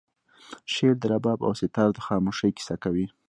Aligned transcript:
شعر 0.73 0.95
د 0.99 1.03
رباب 1.13 1.39
او 1.47 1.53
سیتار 1.61 1.89
د 1.93 1.99
خاموشۍ 2.05 2.49
کیسه 2.57 2.75
کوي 2.83 3.05